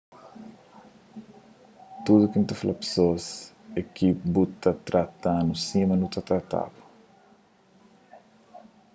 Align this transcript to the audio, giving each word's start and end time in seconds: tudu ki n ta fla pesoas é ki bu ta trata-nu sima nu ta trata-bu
tudu 2.03 2.25
ki 2.31 2.37
n 2.39 2.43
ta 2.47 2.53
fla 2.61 2.73
pesoas 2.81 3.25
é 3.79 3.81
ki 3.95 4.07
bu 4.33 4.43
ta 4.61 4.71
trata-nu 4.87 5.53
sima 5.67 5.93
nu 5.97 6.07
ta 6.13 6.21
trata-bu 6.29 6.81